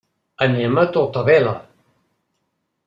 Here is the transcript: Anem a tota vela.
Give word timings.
Anem 0.45 0.79
a 0.83 0.85
tota 0.95 1.25
vela. 1.29 1.55